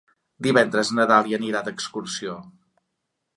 Divendres 0.45 0.89
na 0.99 1.05
Dàlia 1.11 1.39
anirà 1.41 1.61
d'excursió. 1.69 2.35